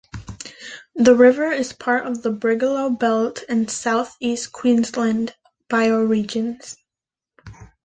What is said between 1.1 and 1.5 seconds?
river